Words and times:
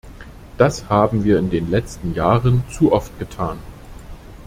Das 0.57 0.89
haben 0.89 1.23
wir 1.23 1.37
in 1.37 1.51
den 1.51 1.69
letzten 1.69 2.15
Jahren 2.15 2.63
zu 2.71 2.91
oft 2.91 3.19
getan. 3.19 3.59